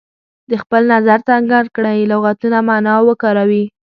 د 0.49 0.51
خپل 0.63 0.81
نظر 0.93 1.19
څرګند 1.29 1.67
کړئ 1.75 1.97
لغتونه 2.11 2.57
معنا 2.67 2.91
او 2.97 3.03
وکاروي. 3.09 3.63